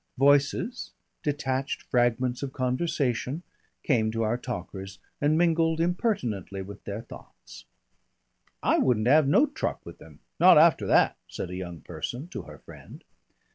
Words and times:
Voices, 0.17 0.93
detached 1.21 1.83
fragments 1.83 2.41
of 2.41 2.51
conversation, 2.51 3.43
came 3.83 4.09
to 4.09 4.23
our 4.23 4.35
talkers 4.35 4.97
and 5.21 5.37
mingled 5.37 5.79
impertinently 5.79 6.59
with 6.63 6.83
their 6.85 7.03
thoughts. 7.03 7.65
"I 8.63 8.79
wouldn't 8.79 9.07
'ave 9.07 9.27
no 9.29 9.45
truck 9.45 9.85
with 9.85 10.01
'im, 10.01 10.19
not 10.39 10.57
after 10.57 10.87
that," 10.87 11.17
said 11.27 11.51
a 11.51 11.55
young 11.55 11.81
person 11.81 12.27
to 12.29 12.41
her 12.41 12.57
friend. 12.57 13.03